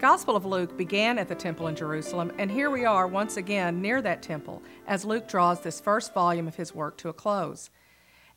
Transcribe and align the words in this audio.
Gospel 0.00 0.34
of 0.34 0.46
Luke 0.46 0.78
began 0.78 1.18
at 1.18 1.28
the 1.28 1.34
temple 1.34 1.66
in 1.66 1.76
Jerusalem, 1.76 2.32
and 2.38 2.50
here 2.50 2.70
we 2.70 2.86
are 2.86 3.06
once 3.06 3.36
again 3.36 3.82
near 3.82 4.00
that 4.00 4.22
temple 4.22 4.62
as 4.86 5.04
Luke 5.04 5.28
draws 5.28 5.60
this 5.60 5.78
first 5.78 6.14
volume 6.14 6.48
of 6.48 6.54
his 6.54 6.74
work 6.74 6.96
to 6.96 7.10
a 7.10 7.12
close. 7.12 7.68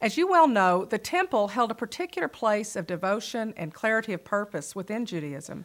As 0.02 0.18
you 0.18 0.28
well 0.28 0.50
know, 0.50 0.84
the 0.84 0.98
temple 0.98 1.48
held 1.48 1.71
a 1.71 1.76
particular 1.76 2.28
place 2.28 2.76
of 2.76 2.86
devotion 2.86 3.54
and 3.55 3.73
clarity 3.73 4.12
of 4.12 4.26
purpose 4.26 4.76
within 4.76 5.05
Judaism, 5.05 5.64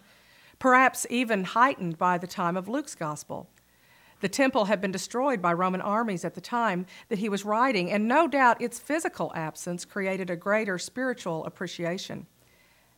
perhaps 0.61 1.04
even 1.11 1.42
heightened 1.42 1.98
by 1.98 2.16
the 2.16 2.28
time 2.28 2.56
of 2.56 2.68
Luke's 2.68 2.94
Gospel. 2.94 3.50
The 4.20 4.28
temple 4.28 4.66
had 4.66 4.80
been 4.80 4.92
destroyed 4.92 5.42
by 5.42 5.52
Roman 5.52 5.80
armies 5.80 6.24
at 6.24 6.36
the 6.36 6.40
time 6.40 6.86
that 7.08 7.18
he 7.18 7.28
was 7.28 7.44
writing, 7.44 7.90
and 7.90 8.06
no 8.06 8.28
doubt 8.28 8.62
its 8.62 8.78
physical 8.78 9.32
absence 9.34 9.84
created 9.84 10.30
a 10.30 10.37
greater 10.37 10.78
spiritual 10.78 11.45
appreciation. 11.45 12.28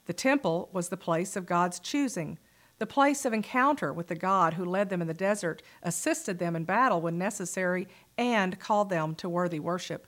The 0.04 0.12
temple 0.12 0.68
was 0.70 0.90
the 0.90 0.98
place 0.98 1.34
of 1.34 1.46
God's 1.46 1.80
choosing, 1.80 2.36
the 2.80 2.86
place 2.86 3.26
of 3.26 3.34
encounter 3.34 3.92
with 3.92 4.06
the 4.06 4.14
God 4.14 4.54
who 4.54 4.64
led 4.64 4.88
them 4.88 5.02
in 5.02 5.06
the 5.06 5.12
desert, 5.12 5.62
assisted 5.82 6.38
them 6.38 6.56
in 6.56 6.64
battle 6.64 7.02
when 7.02 7.18
necessary, 7.18 7.86
and 8.16 8.58
called 8.58 8.88
them 8.88 9.14
to 9.16 9.28
worthy 9.28 9.60
worship. 9.60 10.06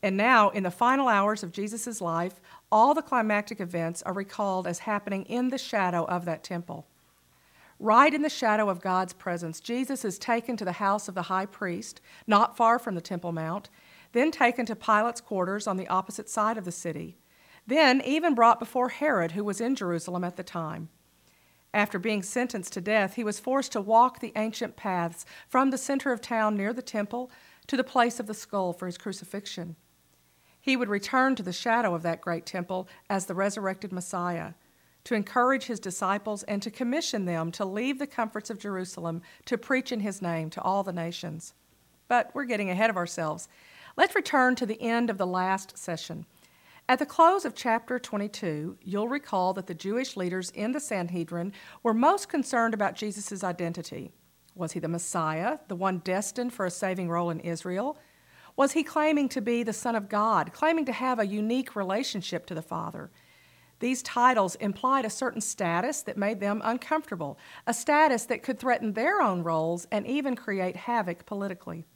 And 0.00 0.16
now, 0.16 0.50
in 0.50 0.62
the 0.62 0.70
final 0.70 1.08
hours 1.08 1.42
of 1.42 1.50
Jesus' 1.50 2.00
life, 2.00 2.40
all 2.70 2.94
the 2.94 3.02
climactic 3.02 3.60
events 3.60 4.02
are 4.02 4.12
recalled 4.12 4.68
as 4.68 4.80
happening 4.80 5.24
in 5.24 5.48
the 5.48 5.58
shadow 5.58 6.04
of 6.04 6.24
that 6.26 6.44
temple. 6.44 6.86
Right 7.80 8.14
in 8.14 8.22
the 8.22 8.30
shadow 8.30 8.68
of 8.68 8.80
God's 8.80 9.12
presence, 9.12 9.58
Jesus 9.58 10.04
is 10.04 10.16
taken 10.16 10.56
to 10.58 10.64
the 10.64 10.72
house 10.72 11.08
of 11.08 11.16
the 11.16 11.22
high 11.22 11.46
priest, 11.46 12.00
not 12.24 12.56
far 12.56 12.78
from 12.78 12.94
the 12.94 13.00
Temple 13.00 13.32
Mount, 13.32 13.68
then 14.12 14.30
taken 14.30 14.64
to 14.66 14.76
Pilate's 14.76 15.20
quarters 15.20 15.66
on 15.66 15.76
the 15.76 15.88
opposite 15.88 16.28
side 16.28 16.56
of 16.56 16.64
the 16.64 16.70
city, 16.70 17.16
then 17.66 18.00
even 18.04 18.36
brought 18.36 18.60
before 18.60 18.90
Herod, 18.90 19.32
who 19.32 19.42
was 19.42 19.60
in 19.60 19.74
Jerusalem 19.74 20.22
at 20.22 20.36
the 20.36 20.44
time. 20.44 20.88
After 21.74 21.98
being 21.98 22.22
sentenced 22.22 22.72
to 22.74 22.80
death, 22.80 23.14
he 23.14 23.24
was 23.24 23.40
forced 23.40 23.72
to 23.72 23.80
walk 23.80 24.20
the 24.20 24.32
ancient 24.36 24.76
paths 24.76 25.26
from 25.48 25.70
the 25.70 25.76
center 25.76 26.12
of 26.12 26.20
town 26.20 26.56
near 26.56 26.72
the 26.72 26.82
temple 26.82 27.32
to 27.66 27.76
the 27.76 27.82
place 27.82 28.20
of 28.20 28.28
the 28.28 28.32
skull 28.32 28.72
for 28.72 28.86
his 28.86 28.96
crucifixion. 28.96 29.74
He 30.60 30.76
would 30.76 30.88
return 30.88 31.34
to 31.34 31.42
the 31.42 31.52
shadow 31.52 31.92
of 31.92 32.04
that 32.04 32.20
great 32.20 32.46
temple 32.46 32.88
as 33.10 33.26
the 33.26 33.34
resurrected 33.34 33.92
Messiah 33.92 34.52
to 35.02 35.16
encourage 35.16 35.64
his 35.64 35.80
disciples 35.80 36.44
and 36.44 36.62
to 36.62 36.70
commission 36.70 37.24
them 37.24 37.50
to 37.50 37.64
leave 37.64 37.98
the 37.98 38.06
comforts 38.06 38.50
of 38.50 38.60
Jerusalem 38.60 39.20
to 39.46 39.58
preach 39.58 39.90
in 39.90 39.98
his 39.98 40.22
name 40.22 40.50
to 40.50 40.62
all 40.62 40.84
the 40.84 40.92
nations. 40.92 41.54
But 42.06 42.30
we're 42.34 42.44
getting 42.44 42.70
ahead 42.70 42.88
of 42.88 42.96
ourselves. 42.96 43.48
Let's 43.96 44.14
return 44.14 44.54
to 44.56 44.66
the 44.66 44.80
end 44.80 45.10
of 45.10 45.18
the 45.18 45.26
last 45.26 45.76
session. 45.76 46.24
At 46.86 46.98
the 46.98 47.06
close 47.06 47.46
of 47.46 47.54
chapter 47.54 47.98
22, 47.98 48.76
you'll 48.82 49.08
recall 49.08 49.54
that 49.54 49.66
the 49.66 49.74
Jewish 49.74 50.18
leaders 50.18 50.50
in 50.50 50.72
the 50.72 50.80
Sanhedrin 50.80 51.54
were 51.82 51.94
most 51.94 52.28
concerned 52.28 52.74
about 52.74 52.94
Jesus' 52.94 53.42
identity. 53.42 54.12
Was 54.54 54.72
he 54.72 54.80
the 54.80 54.88
Messiah, 54.88 55.60
the 55.68 55.76
one 55.76 56.00
destined 56.00 56.52
for 56.52 56.66
a 56.66 56.70
saving 56.70 57.08
role 57.08 57.30
in 57.30 57.40
Israel? 57.40 57.96
Was 58.54 58.72
he 58.72 58.82
claiming 58.82 59.30
to 59.30 59.40
be 59.40 59.62
the 59.62 59.72
Son 59.72 59.96
of 59.96 60.10
God, 60.10 60.52
claiming 60.52 60.84
to 60.84 60.92
have 60.92 61.18
a 61.18 61.26
unique 61.26 61.74
relationship 61.74 62.44
to 62.46 62.54
the 62.54 62.60
Father? 62.60 63.10
These 63.78 64.02
titles 64.02 64.54
implied 64.56 65.06
a 65.06 65.10
certain 65.10 65.40
status 65.40 66.02
that 66.02 66.18
made 66.18 66.38
them 66.38 66.60
uncomfortable, 66.62 67.38
a 67.66 67.72
status 67.72 68.26
that 68.26 68.42
could 68.42 68.58
threaten 68.58 68.92
their 68.92 69.22
own 69.22 69.42
roles 69.42 69.86
and 69.90 70.06
even 70.06 70.36
create 70.36 70.76
havoc 70.76 71.24
politically. 71.24 71.86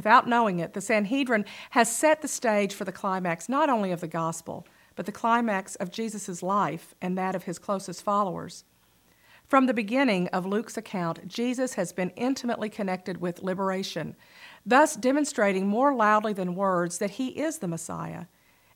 Without 0.00 0.26
knowing 0.26 0.60
it, 0.60 0.72
the 0.72 0.80
Sanhedrin 0.80 1.44
has 1.72 1.94
set 1.94 2.22
the 2.22 2.26
stage 2.26 2.72
for 2.72 2.86
the 2.86 2.90
climax 2.90 3.50
not 3.50 3.68
only 3.68 3.92
of 3.92 4.00
the 4.00 4.08
gospel, 4.08 4.66
but 4.96 5.04
the 5.04 5.12
climax 5.12 5.74
of 5.74 5.90
Jesus' 5.90 6.42
life 6.42 6.94
and 7.02 7.18
that 7.18 7.34
of 7.34 7.42
his 7.42 7.58
closest 7.58 8.02
followers. 8.02 8.64
From 9.46 9.66
the 9.66 9.74
beginning 9.74 10.28
of 10.28 10.46
Luke's 10.46 10.78
account, 10.78 11.28
Jesus 11.28 11.74
has 11.74 11.92
been 11.92 12.08
intimately 12.16 12.70
connected 12.70 13.20
with 13.20 13.42
liberation, 13.42 14.16
thus 14.64 14.96
demonstrating 14.96 15.66
more 15.66 15.94
loudly 15.94 16.32
than 16.32 16.54
words 16.54 16.96
that 16.96 17.10
he 17.10 17.38
is 17.38 17.58
the 17.58 17.68
Messiah. 17.68 18.24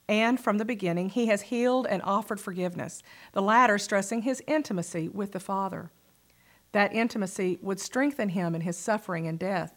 And 0.07 0.39
from 0.39 0.59
the 0.59 0.67
beginning, 0.67 1.09
he 1.09 1.29
has 1.29 1.41
healed 1.41 1.87
and 1.87 2.03
offered 2.03 2.39
forgiveness, 2.39 3.03
the 3.33 3.41
latter 3.41 3.79
stressing 3.79 4.21
his 4.21 4.43
intimacy 4.47 5.09
with 5.09 5.33
the 5.33 5.41
Father. 5.41 5.91
That 6.73 6.93
intimacy 6.93 7.59
would 7.63 7.81
strengthen 7.81 8.29
him 8.29 8.55
in 8.55 8.61
his 8.61 8.77
suffering 8.77 9.27
and 9.27 9.39
death 9.39 9.75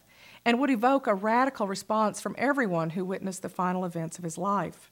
and 0.48 0.62
would 0.62 0.70
evoke 0.70 1.08
a 1.08 1.14
radical 1.14 1.68
response 1.68 2.22
from 2.22 2.34
everyone 2.38 2.92
who 2.92 3.04
witnessed 3.04 3.42
the 3.42 3.50
final 3.50 3.84
events 3.84 4.18
of 4.18 4.24
his 4.24 4.38
life. 4.38 4.90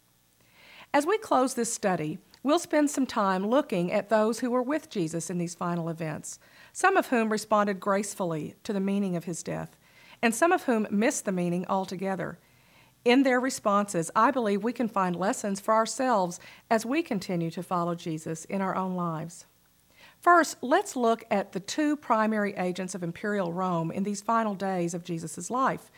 As 0.93 1.05
we 1.05 1.17
close 1.17 1.53
this 1.53 1.73
study, 1.73 2.19
we'll 2.43 2.59
spend 2.59 2.89
some 2.89 3.05
time 3.05 3.47
looking 3.47 3.89
at 3.89 4.09
those 4.09 4.41
who 4.41 4.51
were 4.51 4.61
with 4.61 4.89
Jesus 4.89 5.29
in 5.29 5.37
these 5.37 5.55
final 5.55 5.87
events, 5.87 6.39
some 6.73 6.97
of 6.97 7.07
whom 7.07 7.31
responded 7.31 7.79
gracefully 7.79 8.55
to 8.65 8.73
the 8.73 8.81
meaning 8.81 9.15
of 9.15 9.23
his 9.23 9.43
death, 9.43 9.77
and 10.21 10.35
some 10.35 10.51
of 10.51 10.63
whom 10.63 10.87
missed 10.91 11.23
the 11.23 11.31
meaning 11.31 11.65
altogether. 11.69 12.37
In 13.05 13.23
their 13.23 13.39
responses, 13.39 14.11
I 14.13 14.31
believe 14.31 14.61
we 14.61 14.73
can 14.73 14.89
find 14.89 15.15
lessons 15.15 15.61
for 15.61 15.73
ourselves 15.73 16.37
as 16.69 16.85
we 16.85 17.01
continue 17.01 17.49
to 17.51 17.63
follow 17.63 17.95
Jesus 17.95 18.43
in 18.43 18.61
our 18.61 18.75
own 18.75 18.93
lives. 18.93 19.45
First, 20.25 20.57
let's 20.63 20.95
look 20.95 21.23
at 21.29 21.51
the 21.51 21.59
two 21.59 21.95
primary 21.95 22.55
agents 22.55 22.95
of 22.95 23.03
imperial 23.03 23.53
Rome 23.53 23.91
in 23.91 24.01
these 24.01 24.23
final 24.23 24.55
days 24.55 24.95
of 24.95 25.03
Jesus' 25.03 25.51
life. 25.51 25.91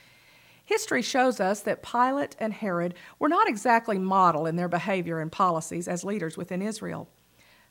History 0.66 1.02
shows 1.02 1.40
us 1.40 1.62
that 1.62 1.82
Pilate 1.82 2.36
and 2.38 2.52
Herod 2.52 2.96
were 3.20 3.30
not 3.30 3.48
exactly 3.48 3.98
model 3.98 4.46
in 4.46 4.58
their 4.58 4.68
behavior 4.68 5.22
and 5.22 5.32
policies 5.32 5.88
as 5.88 6.04
leaders 6.04 6.36
within 6.36 6.62
Israel. 6.62 7.08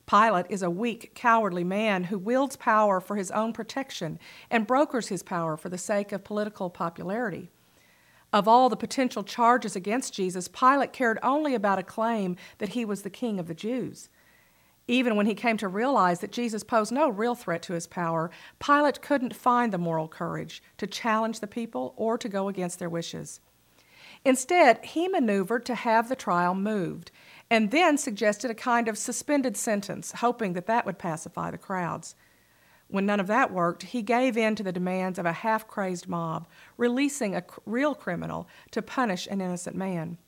Pilate 0.07 0.47
is 0.49 0.63
a 0.63 0.71
weak, 0.71 1.15
cowardly 1.15 1.63
man 1.63 2.05
who 2.05 2.17
wields 2.17 2.57
power 2.57 3.03
for 3.03 3.17
his 3.17 3.31
own 3.33 3.53
protection 3.53 4.19
and 4.51 4.67
brokers 4.67 5.09
his 5.09 5.23
power 5.23 5.59
for 5.59 5.69
the 5.69 5.77
sake 5.77 6.11
of 6.11 6.25
political 6.25 6.71
popularity. 6.71 7.51
Of 8.33 8.49
all 8.49 8.71
the 8.71 8.77
potential 8.77 9.25
charges 9.25 9.77
against 9.77 10.15
Jesus, 10.15 10.49
Pilate 10.49 10.95
cared 10.95 11.19
only 11.23 11.55
about 11.55 11.79
a 11.79 11.83
claim 11.83 12.35
that 12.57 12.71
he 12.71 12.87
was 12.87 13.03
the 13.03 13.11
king 13.11 13.39
of 13.39 13.47
the 13.47 13.55
Jews. 13.55 14.09
Even 14.89 15.17
when 15.17 15.27
he 15.27 15.35
came 15.35 15.57
to 15.57 15.69
realize 15.69 16.21
that 16.21 16.31
Jesus 16.31 16.63
posed 16.63 16.93
no 16.93 17.09
real 17.09 17.35
threat 17.35 17.63
to 17.63 17.73
his 17.73 17.87
power, 17.87 18.31
Pilate 18.61 19.03
couldn't 19.03 19.35
find 19.35 19.73
the 19.73 19.79
moral 19.79 20.07
courage 20.07 20.63
to 20.79 20.87
challenge 20.87 21.41
the 21.41 21.47
people 21.47 21.93
or 21.97 22.17
to 22.17 22.29
go 22.29 22.49
against 22.49 22.79
their 22.79 22.89
wishes. 22.89 23.41
Instead, 24.25 24.85
he 24.85 25.09
maneuvered 25.09 25.65
to 25.67 25.75
have 25.75 26.09
the 26.09 26.17
trial 26.17 26.55
moved 26.55 27.11
and 27.51 27.71
then 27.71 27.97
suggested 27.97 28.51
a 28.51 28.55
kind 28.55 28.89
of 28.89 28.99
suspended 28.99 29.57
sentence, 29.57 30.13
hoping 30.13 30.53
that 30.53 30.67
that 30.67 30.87
would 30.87 30.99
pacify 30.99 31.51
the 31.51 31.59
crowds. 31.59 32.15
When 32.89 33.07
none 33.07 33.21
of 33.21 33.27
that 33.27 33.53
worked, 33.53 33.83
he 33.85 34.03
gave 34.03 34.37
in 34.37 34.55
to 34.57 34.63
the 34.63 34.73
demands 34.73 35.19
of 35.19 35.27
a 35.27 35.33
half 35.33 35.67
crazed 35.67 36.09
mob, 36.09 36.47
releasing 36.77 37.35
a 37.35 37.45
real 37.65 37.95
criminal 37.95 38.49
to 38.71 38.83
punish 38.83 39.27
an 39.27 39.41
innocent 39.41 39.77
man. 39.77 40.19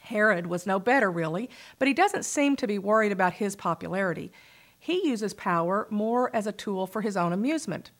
Herod 0.00 0.46
was 0.46 0.66
no 0.66 0.78
better, 0.78 1.10
really, 1.10 1.48
but 1.78 1.88
he 1.88 1.94
doesn't 1.94 2.24
seem 2.24 2.56
to 2.56 2.66
be 2.66 2.78
worried 2.78 3.12
about 3.12 3.34
his 3.34 3.56
popularity. 3.56 4.32
He 4.78 5.06
uses 5.06 5.34
power 5.34 5.86
more 5.90 6.34
as 6.34 6.46
a 6.46 6.52
tool 6.52 6.86
for 6.86 7.02
his 7.02 7.16
own 7.16 7.32
amusement. 7.32 7.90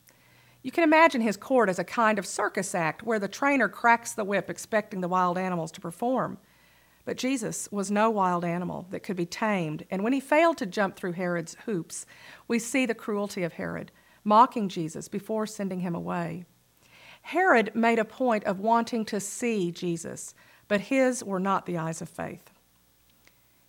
You 0.63 0.71
can 0.71 0.85
imagine 0.85 1.21
his 1.21 1.37
court 1.37 1.69
as 1.69 1.79
a 1.79 1.85
kind 1.85 2.19
of 2.19 2.27
circus 2.27 2.75
act 2.75 3.03
where 3.03 3.19
the 3.19 3.29
trainer 3.29 3.69
cracks 3.69 4.13
the 4.13 4.25
whip 4.25 4.51
expecting 4.51 5.01
the 5.01 5.09
wild 5.09 5.39
animals 5.39 5.73
to 5.73 5.81
perform. 5.81 6.39
But 7.05 7.17
Jesus 7.17 7.69
was 7.73 7.91
no 7.91 8.11
wild 8.11 8.45
animal 8.45 8.87
that 8.91 9.03
could 9.03 9.17
be 9.17 9.27
tamed, 9.27 9.87
and 9.91 10.05
when 10.05 10.13
he 10.13 10.21
failed 10.21 10.59
to 10.59 10.67
jump 10.67 10.97
through 10.97 11.13
Herod's 11.13 11.57
hoops, 11.65 12.05
we 12.47 12.59
see 12.59 12.85
the 12.85 12.95
cruelty 12.95 13.43
of 13.43 13.55
Herod, 13.55 13.91
mocking 14.23 14.69
Jesus 14.69 15.09
before 15.09 15.47
sending 15.47 15.81
him 15.81 15.95
away. 15.95 16.45
Herod 17.23 17.75
made 17.75 17.99
a 17.99 18.05
point 18.05 18.45
of 18.45 18.61
wanting 18.61 19.05
to 19.07 19.21
see 19.21 19.71
Jesus, 19.73 20.35
but 20.71 20.83
his 20.83 21.25
were 21.25 21.41
not 21.41 21.67
the 21.67 21.77
eyes 21.77 22.01
of 22.01 22.09
faith. 22.09 22.49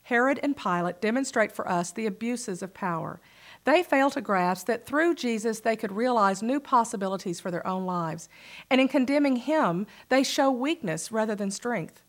Herod 0.04 0.40
and 0.44 0.56
Pilate 0.56 1.02
demonstrate 1.02 1.52
for 1.52 1.68
us 1.68 1.92
the 1.92 2.06
abuses 2.06 2.62
of 2.62 2.76
power. 2.76 3.20
They 3.64 3.82
fail 3.82 4.12
to 4.12 4.22
grasp 4.22 4.68
that 4.68 4.86
through 4.86 5.16
Jesus 5.16 5.62
they 5.62 5.76
could 5.76 5.92
realize 5.92 6.44
new 6.44 6.60
possibilities 6.60 7.40
for 7.40 7.50
their 7.50 7.66
own 7.66 7.88
lives, 7.88 8.30
and 8.70 8.80
in 8.80 8.88
condemning 8.88 9.38
him, 9.38 9.88
they 10.10 10.24
show 10.24 10.52
weakness 10.52 11.12
rather 11.12 11.34
than 11.34 11.50
strength. 11.50 12.04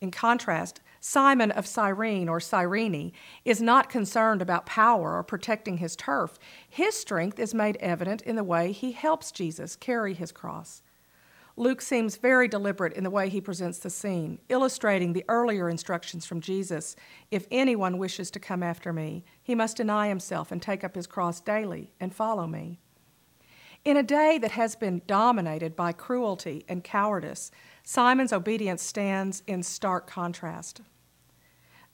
In 0.00 0.10
contrast, 0.10 0.80
Simon 0.98 1.52
of 1.52 1.64
Cyrene 1.64 2.28
or 2.28 2.40
Cyrene 2.40 3.12
is 3.44 3.62
not 3.62 3.88
concerned 3.88 4.42
about 4.42 4.66
power 4.66 5.14
or 5.14 5.22
protecting 5.22 5.76
his 5.76 5.94
turf. 5.94 6.36
His 6.68 6.96
strength 6.96 7.38
is 7.38 7.54
made 7.54 7.76
evident 7.76 8.22
in 8.22 8.34
the 8.34 8.42
way 8.42 8.72
he 8.72 8.90
helps 8.90 9.30
Jesus 9.30 9.76
carry 9.76 10.14
his 10.14 10.32
cross. 10.32 10.82
Luke 11.58 11.80
seems 11.80 12.16
very 12.16 12.48
deliberate 12.48 12.92
in 12.92 13.02
the 13.02 13.10
way 13.10 13.30
he 13.30 13.40
presents 13.40 13.78
the 13.78 13.88
scene, 13.88 14.38
illustrating 14.50 15.14
the 15.14 15.24
earlier 15.26 15.70
instructions 15.70 16.26
from 16.26 16.40
Jesus 16.40 16.94
If 17.30 17.46
anyone 17.50 17.96
wishes 17.96 18.30
to 18.32 18.40
come 18.40 18.62
after 18.62 18.92
me, 18.92 19.24
he 19.42 19.54
must 19.54 19.78
deny 19.78 20.08
himself 20.08 20.52
and 20.52 20.60
take 20.60 20.84
up 20.84 20.94
his 20.94 21.06
cross 21.06 21.40
daily 21.40 21.92
and 21.98 22.14
follow 22.14 22.46
me. 22.46 22.78
In 23.86 23.96
a 23.96 24.02
day 24.02 24.36
that 24.38 24.50
has 24.50 24.76
been 24.76 25.00
dominated 25.06 25.74
by 25.74 25.92
cruelty 25.92 26.64
and 26.68 26.84
cowardice, 26.84 27.50
Simon's 27.82 28.32
obedience 28.32 28.82
stands 28.82 29.42
in 29.46 29.62
stark 29.62 30.06
contrast. 30.06 30.82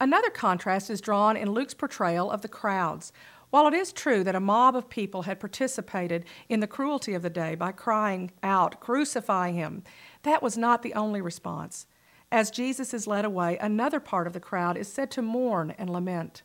Another 0.01 0.31
contrast 0.31 0.91
is 0.91 1.01
drawn 1.01 1.37
in 1.37 1.53
Luke's 1.53 1.75
portrayal 1.75 2.31
of 2.31 2.41
the 2.41 2.49
crowds. 2.49 3.13
While 3.53 3.67
it 3.67 3.75
is 3.75 3.93
true 3.93 4.25
that 4.25 4.35
a 4.35 4.41
mob 4.41 4.75
of 4.75 4.89
people 4.89 5.23
had 5.23 5.39
participated 5.39 6.25
in 6.49 6.61
the 6.61 6.67
cruelty 6.67 7.13
of 7.13 7.21
the 7.21 7.29
day 7.29 7.55
by 7.55 7.71
crying 7.73 8.31
out, 8.43 8.81
Crucify 8.81 9.51
him, 9.51 9.83
that 10.23 10.43
was 10.43 10.57
not 10.57 10.83
the 10.83 10.95
only 10.95 11.21
response. 11.21 11.87
As 12.31 12.51
Jesus 12.51 12.95
is 12.95 13.07
led 13.07 13.27
away, 13.27 13.59
another 13.59 14.01
part 14.01 14.27
of 14.27 14.33
the 14.33 14.41
crowd 14.41 14.79
is 14.79 14.91
said 14.91 15.11
to 15.11 15.21
mourn 15.21 15.75
and 15.77 15.91
lament. 15.91 16.45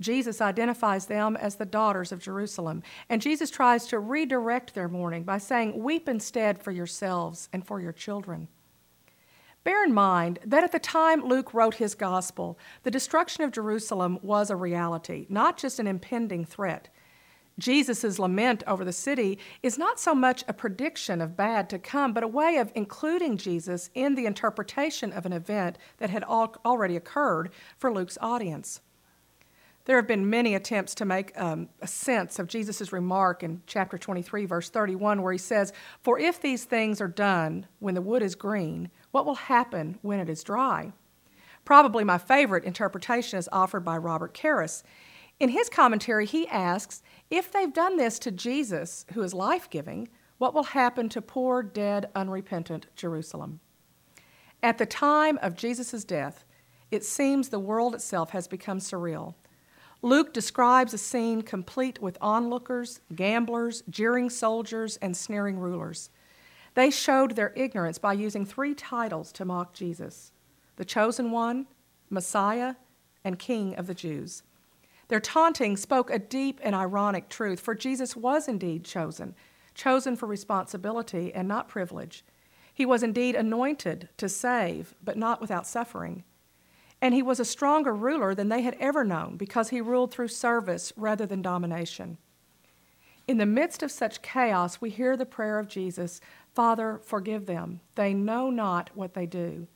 Jesus 0.00 0.40
identifies 0.40 1.04
them 1.04 1.36
as 1.36 1.56
the 1.56 1.66
daughters 1.66 2.10
of 2.10 2.20
Jerusalem, 2.20 2.82
and 3.10 3.20
Jesus 3.20 3.50
tries 3.50 3.86
to 3.88 3.98
redirect 3.98 4.74
their 4.74 4.88
mourning 4.88 5.24
by 5.24 5.36
saying, 5.36 5.78
Weep 5.78 6.08
instead 6.08 6.58
for 6.58 6.70
yourselves 6.72 7.50
and 7.52 7.66
for 7.66 7.82
your 7.82 7.92
children. 7.92 8.48
Bear 9.64 9.82
in 9.82 9.94
mind 9.94 10.38
that 10.44 10.62
at 10.62 10.72
the 10.72 10.78
time 10.78 11.24
Luke 11.24 11.54
wrote 11.54 11.76
his 11.76 11.94
gospel, 11.94 12.58
the 12.82 12.90
destruction 12.90 13.42
of 13.44 13.50
Jerusalem 13.50 14.18
was 14.22 14.50
a 14.50 14.56
reality, 14.56 15.26
not 15.30 15.56
just 15.56 15.78
an 15.78 15.86
impending 15.86 16.44
threat. 16.44 16.90
Jesus' 17.58 18.18
lament 18.18 18.62
over 18.66 18.84
the 18.84 18.92
city 18.92 19.38
is 19.62 19.78
not 19.78 19.98
so 19.98 20.14
much 20.14 20.44
a 20.48 20.52
prediction 20.52 21.20
of 21.20 21.36
bad 21.36 21.70
to 21.70 21.78
come, 21.78 22.12
but 22.12 22.24
a 22.24 22.28
way 22.28 22.56
of 22.56 22.72
including 22.74 23.38
Jesus 23.38 23.90
in 23.94 24.16
the 24.16 24.26
interpretation 24.26 25.12
of 25.12 25.24
an 25.24 25.32
event 25.32 25.78
that 25.98 26.10
had 26.10 26.24
already 26.24 26.96
occurred 26.96 27.50
for 27.78 27.92
Luke's 27.92 28.18
audience. 28.20 28.80
There 29.86 29.96
have 29.96 30.06
been 30.06 30.28
many 30.28 30.54
attempts 30.54 30.94
to 30.96 31.04
make 31.04 31.38
um, 31.38 31.68
a 31.80 31.86
sense 31.86 32.38
of 32.38 32.48
Jesus' 32.48 32.92
remark 32.92 33.42
in 33.42 33.62
chapter 33.66 33.98
23, 33.98 34.46
verse 34.46 34.70
31, 34.70 35.22
where 35.22 35.32
he 35.32 35.38
says, 35.38 35.74
For 36.02 36.18
if 36.18 36.40
these 36.40 36.64
things 36.64 37.02
are 37.02 37.08
done 37.08 37.66
when 37.80 37.94
the 37.94 38.00
wood 38.00 38.22
is 38.22 38.34
green, 38.34 38.90
what 39.14 39.24
will 39.24 39.36
happen 39.36 39.96
when 40.02 40.18
it 40.18 40.28
is 40.28 40.42
dry? 40.42 40.90
Probably 41.64 42.02
my 42.02 42.18
favorite 42.18 42.64
interpretation 42.64 43.38
is 43.38 43.48
offered 43.52 43.84
by 43.84 43.96
Robert 43.96 44.34
Karris. 44.34 44.82
In 45.38 45.50
his 45.50 45.68
commentary, 45.68 46.26
he 46.26 46.48
asks, 46.48 47.00
If 47.30 47.52
they've 47.52 47.72
done 47.72 47.96
this 47.96 48.18
to 48.18 48.32
Jesus, 48.32 49.06
who 49.12 49.22
is 49.22 49.32
life 49.32 49.70
giving, 49.70 50.08
what 50.38 50.52
will 50.52 50.64
happen 50.64 51.08
to 51.10 51.22
poor, 51.22 51.62
dead, 51.62 52.10
unrepentant 52.16 52.88
Jerusalem? 52.96 53.60
At 54.64 54.78
the 54.78 54.86
time 54.86 55.38
of 55.42 55.54
Jesus' 55.54 56.02
death, 56.02 56.44
it 56.90 57.04
seems 57.04 57.50
the 57.50 57.60
world 57.60 57.94
itself 57.94 58.30
has 58.30 58.48
become 58.48 58.80
surreal. 58.80 59.34
Luke 60.02 60.34
describes 60.34 60.92
a 60.92 60.98
scene 60.98 61.42
complete 61.42 62.02
with 62.02 62.18
onlookers, 62.20 63.00
gamblers, 63.14 63.84
jeering 63.88 64.28
soldiers, 64.28 64.96
and 64.96 65.16
sneering 65.16 65.56
rulers. 65.56 66.10
They 66.74 66.90
showed 66.90 67.36
their 67.36 67.52
ignorance 67.54 67.98
by 67.98 68.14
using 68.14 68.44
three 68.44 68.74
titles 68.74 69.32
to 69.32 69.44
mock 69.44 69.72
Jesus 69.72 70.32
the 70.76 70.84
chosen 70.84 71.30
one, 71.30 71.66
Messiah, 72.10 72.74
and 73.22 73.38
King 73.38 73.76
of 73.76 73.86
the 73.86 73.94
Jews. 73.94 74.42
Their 75.06 75.20
taunting 75.20 75.76
spoke 75.76 76.10
a 76.10 76.18
deep 76.18 76.58
and 76.64 76.74
ironic 76.74 77.28
truth, 77.28 77.60
for 77.60 77.76
Jesus 77.76 78.16
was 78.16 78.48
indeed 78.48 78.84
chosen, 78.84 79.36
chosen 79.74 80.16
for 80.16 80.26
responsibility 80.26 81.32
and 81.32 81.46
not 81.46 81.68
privilege. 81.68 82.24
He 82.72 82.84
was 82.84 83.04
indeed 83.04 83.36
anointed 83.36 84.08
to 84.16 84.28
save, 84.28 84.94
but 85.02 85.16
not 85.16 85.40
without 85.40 85.66
suffering. 85.66 86.24
And 87.00 87.14
he 87.14 87.22
was 87.22 87.38
a 87.38 87.44
stronger 87.44 87.94
ruler 87.94 88.34
than 88.34 88.48
they 88.48 88.62
had 88.62 88.76
ever 88.80 89.04
known 89.04 89.36
because 89.36 89.68
he 89.68 89.80
ruled 89.80 90.10
through 90.10 90.28
service 90.28 90.92
rather 90.96 91.26
than 91.26 91.42
domination. 91.42 92.18
In 93.26 93.38
the 93.38 93.46
midst 93.46 93.82
of 93.82 93.90
such 93.90 94.22
chaos, 94.22 94.80
we 94.80 94.90
hear 94.90 95.16
the 95.16 95.24
prayer 95.24 95.58
of 95.58 95.68
Jesus 95.68 96.20
Father, 96.54 97.00
forgive 97.04 97.46
them. 97.46 97.80
They 97.96 98.14
know 98.14 98.48
not 98.48 98.90
what 98.94 99.14
they 99.14 99.26
do. 99.26 99.66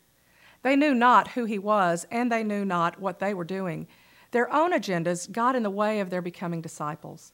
They 0.63 0.77
knew 0.77 0.95
not 0.95 1.29
who 1.29 1.45
he 1.45 1.59
was, 1.59 2.07
and 2.11 2.31
they 2.31 2.45
knew 2.45 2.65
not 2.65 3.01
what 3.01 3.19
they 3.19 3.35
were 3.35 3.45
doing. 3.45 3.89
Their 4.31 4.53
own 4.53 4.73
agendas 4.73 5.31
got 5.31 5.57
in 5.57 5.63
the 5.63 5.71
way 5.71 6.01
of 6.01 6.11
their 6.11 6.23
becoming 6.23 6.61
disciples. 6.61 7.33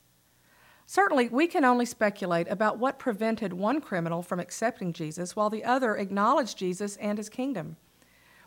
Certainly, 0.86 1.28
we 1.28 1.46
can 1.46 1.64
only 1.64 1.86
speculate 1.86 2.46
about 2.48 2.78
what 2.78 2.98
prevented 2.98 3.52
one 3.52 3.80
criminal 3.80 4.22
from 4.22 4.40
accepting 4.40 4.92
Jesus 4.92 5.34
while 5.34 5.50
the 5.50 5.64
other 5.64 5.96
acknowledged 5.96 6.58
Jesus 6.58 6.96
and 6.96 7.18
his 7.18 7.28
kingdom. 7.28 7.76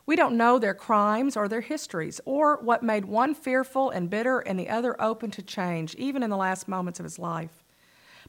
We 0.05 0.15
don't 0.15 0.37
know 0.37 0.57
their 0.57 0.75
crimes 0.75 1.35
or 1.35 1.47
their 1.47 1.61
histories, 1.61 2.21
or 2.25 2.57
what 2.61 2.81
made 2.81 3.05
one 3.05 3.35
fearful 3.35 3.89
and 3.89 4.09
bitter 4.09 4.39
and 4.39 4.57
the 4.57 4.69
other 4.69 4.99
open 5.01 5.31
to 5.31 5.41
change, 5.41 5.95
even 5.95 6.23
in 6.23 6.29
the 6.29 6.37
last 6.37 6.67
moments 6.67 6.99
of 6.99 7.03
his 7.03 7.19
life. 7.19 7.63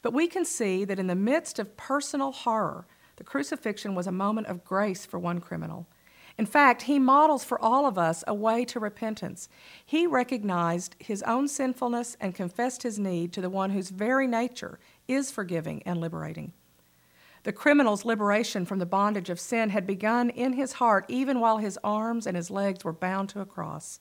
But 0.03 0.13
we 0.13 0.27
can 0.27 0.45
see 0.45 0.85
that 0.85 0.99
in 0.99 1.07
the 1.07 1.15
midst 1.15 1.59
of 1.59 1.77
personal 1.77 2.33
horror, 2.33 2.87
the 3.17 3.25
crucifixion 3.25 3.95
was 3.95 4.07
a 4.07 4.13
moment 4.13 4.47
of 4.47 4.65
grace 4.65 5.05
for 5.05 5.19
one 5.19 5.41
criminal. 5.41 5.87
In 6.39 6.47
fact, 6.47 6.83
he 6.83 7.01
models 7.01 7.43
for 7.43 7.61
all 7.61 7.85
of 7.85 7.99
us 7.99 8.23
a 8.29 8.35
way 8.35 8.65
to 8.67 8.79
repentance. 8.79 9.49
He 9.85 10.07
recognized 10.07 10.95
his 11.01 11.25
own 11.25 11.49
sinfulness 11.49 12.17
and 12.21 12.35
confessed 12.35 12.85
his 12.85 12.99
need 12.99 13.33
to 13.33 13.41
the 13.41 13.51
one 13.51 13.71
whose 13.71 13.91
very 13.91 14.29
nature 14.29 14.79
is 15.09 15.33
forgiving 15.33 15.83
and 15.85 16.01
liberating. 16.01 16.53
The 17.43 17.53
criminal's 17.53 18.05
liberation 18.05 18.67
from 18.67 18.79
the 18.79 18.87
bondage 18.87 19.31
of 19.31 19.41
sin 19.41 19.71
had 19.71 19.87
begun 19.87 20.31
in 20.31 20.53
his 20.53 20.75
heart 20.75 21.07
even 21.09 21.41
while 21.41 21.59
his 21.59 21.79
arms 21.83 22.27
and 22.27 22.37
his 22.37 22.51
legs 22.51 22.85
were 22.85 22.93
bound 22.93 23.31
to 23.31 23.41
a 23.41 23.47
cross. 23.47 23.99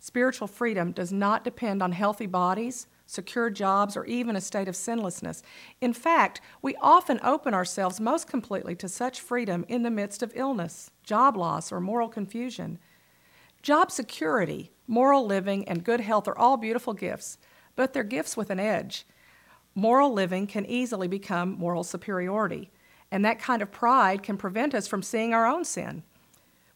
Spiritual 0.00 0.48
freedom 0.48 0.90
does 0.90 1.12
not 1.12 1.44
depend 1.44 1.82
on 1.82 1.92
healthy 1.92 2.26
bodies, 2.26 2.88
secure 3.06 3.48
jobs, 3.48 3.96
or 3.96 4.04
even 4.04 4.36
a 4.36 4.40
state 4.40 4.68
of 4.68 4.76
sinlessness. 4.76 5.42
In 5.80 5.92
fact, 5.92 6.40
we 6.60 6.76
often 6.80 7.20
open 7.22 7.54
ourselves 7.54 8.00
most 8.00 8.28
completely 8.28 8.74
to 8.76 8.88
such 8.88 9.20
freedom 9.20 9.64
in 9.68 9.82
the 9.82 9.90
midst 9.90 10.22
of 10.22 10.32
illness, 10.34 10.90
job 11.04 11.36
loss, 11.36 11.72
or 11.72 11.80
moral 11.80 12.08
confusion. 12.08 12.78
Job 13.62 13.90
security, 13.90 14.72
moral 14.86 15.24
living, 15.24 15.66
and 15.68 15.84
good 15.84 16.00
health 16.00 16.28
are 16.28 16.38
all 16.38 16.56
beautiful 16.56 16.92
gifts, 16.92 17.38
but 17.76 17.92
they're 17.92 18.04
gifts 18.04 18.36
with 18.36 18.50
an 18.50 18.60
edge 18.60 19.06
moral 19.76 20.10
living 20.12 20.46
can 20.46 20.66
easily 20.66 21.06
become 21.06 21.52
moral 21.52 21.84
superiority, 21.84 22.70
and 23.12 23.24
that 23.24 23.38
kind 23.38 23.62
of 23.62 23.70
pride 23.70 24.22
can 24.22 24.36
prevent 24.36 24.74
us 24.74 24.88
from 24.88 25.02
seeing 25.02 25.32
our 25.32 25.46
own 25.46 25.64
sin. 25.64 26.02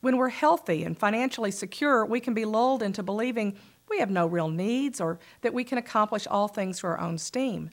When 0.03 0.17
we're 0.17 0.29
healthy 0.29 0.85
and 0.85 0.97
financially 0.97 1.51
secure, 1.51 2.05
we 2.05 2.21
can 2.21 2.35
be 2.35 2.45
lulled 2.45 2.83
into 2.83 3.03
believing 3.03 3.57
we 3.91 3.99
have 3.99 4.11
no 4.11 4.27
real 4.27 4.49
needs 4.49 5.01
or 5.01 5.19
that 5.43 5.53
we 5.53 5.65
can 5.65 5.77
accomplish 5.77 6.27
all 6.27 6.49
things 6.49 6.79
through 6.79 6.91
our 6.91 7.01
own 7.01 7.19
steam. 7.19 7.71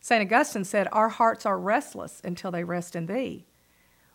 St. 0.00 0.20
Augustine 0.20 0.64
said, 0.64 0.88
Our 0.92 1.08
hearts 1.08 1.46
are 1.46 1.58
restless 1.58 2.20
until 2.24 2.50
they 2.50 2.64
rest 2.64 2.94
in 2.94 3.06
Thee. 3.06 3.46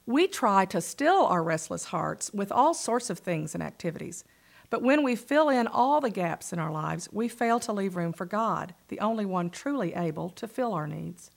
We 0.05 0.27
try 0.27 0.65
to 0.65 0.81
still 0.81 1.25
our 1.25 1.43
restless 1.43 1.85
hearts 1.85 2.31
with 2.33 2.51
all 2.51 2.73
sorts 2.73 3.09
of 3.09 3.19
things 3.19 3.53
and 3.53 3.63
activities. 3.63 4.23
But 4.69 4.83
when 4.83 5.03
we 5.03 5.15
fill 5.15 5.49
in 5.49 5.65
all 5.65 5.99
the 5.99 6.11
gaps 6.11 6.53
in 6.53 6.59
our 6.59 6.71
lives, 6.71 7.09
we 7.11 7.27
fail 7.27 7.59
to 7.61 7.73
leave 7.73 7.95
room 7.95 8.13
for 8.13 8.25
God, 8.25 8.75
the 8.89 8.99
only 8.99 9.25
one 9.25 9.49
truly 9.49 9.95
able 9.95 10.29
to 10.31 10.47
fill 10.47 10.73
our 10.73 10.87
needs. 10.87 11.31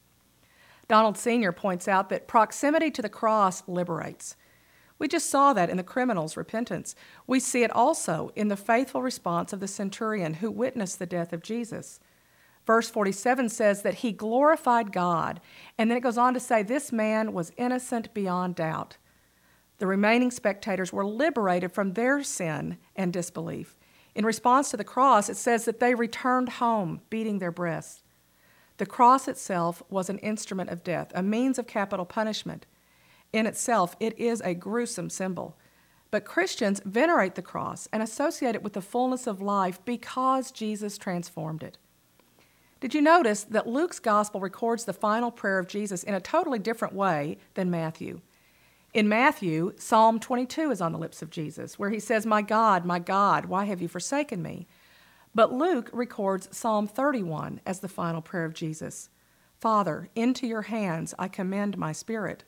Donald 0.88 1.16
Senior 1.16 1.52
points 1.52 1.88
out 1.88 2.10
that 2.10 2.28
proximity 2.28 2.90
to 2.90 3.00
the 3.00 3.08
cross 3.08 3.62
liberates. 3.66 4.36
We 5.02 5.08
just 5.08 5.30
saw 5.30 5.52
that 5.54 5.68
in 5.68 5.78
the 5.78 5.82
criminal's 5.82 6.36
repentance. 6.36 6.94
We 7.26 7.40
see 7.40 7.64
it 7.64 7.72
also 7.72 8.30
in 8.36 8.46
the 8.46 8.56
faithful 8.56 9.02
response 9.02 9.52
of 9.52 9.58
the 9.58 9.66
centurion 9.66 10.34
who 10.34 10.48
witnessed 10.48 11.00
the 11.00 11.06
death 11.06 11.32
of 11.32 11.42
Jesus. 11.42 11.98
Verse 12.68 12.88
47 12.88 13.48
says 13.48 13.82
that 13.82 13.94
he 13.94 14.12
glorified 14.12 14.92
God, 14.92 15.40
and 15.76 15.90
then 15.90 15.98
it 15.98 16.04
goes 16.04 16.18
on 16.18 16.34
to 16.34 16.38
say, 16.38 16.62
This 16.62 16.92
man 16.92 17.32
was 17.32 17.50
innocent 17.56 18.14
beyond 18.14 18.54
doubt. 18.54 18.96
The 19.78 19.88
remaining 19.88 20.30
spectators 20.30 20.92
were 20.92 21.04
liberated 21.04 21.72
from 21.72 21.94
their 21.94 22.22
sin 22.22 22.78
and 22.94 23.12
disbelief. 23.12 23.76
In 24.14 24.24
response 24.24 24.70
to 24.70 24.76
the 24.76 24.84
cross, 24.84 25.28
it 25.28 25.36
says 25.36 25.64
that 25.64 25.80
they 25.80 25.96
returned 25.96 26.48
home, 26.48 27.00
beating 27.10 27.40
their 27.40 27.50
breasts. 27.50 28.04
The 28.76 28.86
cross 28.86 29.26
itself 29.26 29.82
was 29.90 30.08
an 30.08 30.18
instrument 30.18 30.70
of 30.70 30.84
death, 30.84 31.10
a 31.12 31.24
means 31.24 31.58
of 31.58 31.66
capital 31.66 32.06
punishment. 32.06 32.66
In 33.32 33.46
itself, 33.46 33.96
it 33.98 34.18
is 34.18 34.40
a 34.42 34.54
gruesome 34.54 35.10
symbol. 35.10 35.56
But 36.10 36.26
Christians 36.26 36.82
venerate 36.84 37.34
the 37.34 37.42
cross 37.42 37.88
and 37.92 38.02
associate 38.02 38.54
it 38.54 38.62
with 38.62 38.74
the 38.74 38.82
fullness 38.82 39.26
of 39.26 39.40
life 39.40 39.82
because 39.84 40.52
Jesus 40.52 40.98
transformed 40.98 41.62
it. 41.62 41.78
Did 42.80 42.94
you 42.94 43.00
notice 43.00 43.44
that 43.44 43.68
Luke's 43.68 43.98
gospel 43.98 44.40
records 44.40 44.84
the 44.84 44.92
final 44.92 45.30
prayer 45.30 45.58
of 45.58 45.68
Jesus 45.68 46.02
in 46.02 46.14
a 46.14 46.20
totally 46.20 46.58
different 46.58 46.94
way 46.94 47.38
than 47.54 47.70
Matthew? 47.70 48.20
In 48.92 49.08
Matthew, 49.08 49.72
Psalm 49.78 50.20
22 50.20 50.70
is 50.70 50.82
on 50.82 50.92
the 50.92 50.98
lips 50.98 51.22
of 51.22 51.30
Jesus, 51.30 51.78
where 51.78 51.88
he 51.88 52.00
says, 52.00 52.26
My 52.26 52.42
God, 52.42 52.84
my 52.84 52.98
God, 52.98 53.46
why 53.46 53.64
have 53.64 53.80
you 53.80 53.88
forsaken 53.88 54.42
me? 54.42 54.66
But 55.34 55.52
Luke 55.52 55.88
records 55.94 56.54
Psalm 56.54 56.86
31 56.86 57.62
as 57.64 57.80
the 57.80 57.88
final 57.88 58.20
prayer 58.20 58.44
of 58.44 58.52
Jesus 58.52 59.08
Father, 59.58 60.08
into 60.16 60.46
your 60.46 60.62
hands 60.62 61.14
I 61.18 61.28
commend 61.28 61.78
my 61.78 61.92
spirit. 61.92 62.42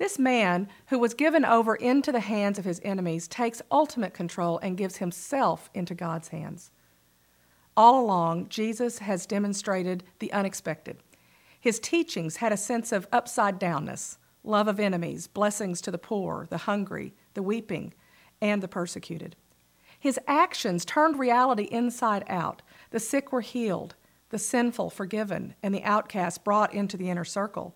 This 0.00 0.18
man, 0.18 0.66
who 0.86 0.98
was 0.98 1.12
given 1.12 1.44
over 1.44 1.74
into 1.76 2.10
the 2.10 2.20
hands 2.20 2.58
of 2.58 2.64
his 2.64 2.80
enemies, 2.82 3.28
takes 3.28 3.60
ultimate 3.70 4.14
control 4.14 4.58
and 4.62 4.78
gives 4.78 4.96
himself 4.96 5.68
into 5.74 5.94
God's 5.94 6.28
hands. 6.28 6.70
All 7.76 8.02
along, 8.02 8.48
Jesus 8.48 9.00
has 9.00 9.26
demonstrated 9.26 10.02
the 10.18 10.32
unexpected. 10.32 11.02
His 11.60 11.78
teachings 11.78 12.36
had 12.36 12.50
a 12.50 12.56
sense 12.56 12.92
of 12.92 13.06
upside 13.12 13.60
downness 13.60 14.16
love 14.42 14.68
of 14.68 14.80
enemies, 14.80 15.26
blessings 15.26 15.82
to 15.82 15.90
the 15.90 15.98
poor, 15.98 16.46
the 16.48 16.56
hungry, 16.56 17.12
the 17.34 17.42
weeping, 17.42 17.92
and 18.40 18.62
the 18.62 18.68
persecuted. 18.68 19.36
His 19.98 20.18
actions 20.26 20.86
turned 20.86 21.18
reality 21.18 21.64
inside 21.64 22.24
out. 22.26 22.62
The 22.90 23.00
sick 23.00 23.32
were 23.32 23.42
healed, 23.42 23.96
the 24.30 24.38
sinful 24.38 24.88
forgiven, 24.88 25.56
and 25.62 25.74
the 25.74 25.84
outcast 25.84 26.42
brought 26.42 26.72
into 26.72 26.96
the 26.96 27.10
inner 27.10 27.26
circle. 27.26 27.74